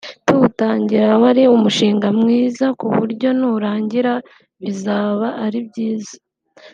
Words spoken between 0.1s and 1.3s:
tuwutangira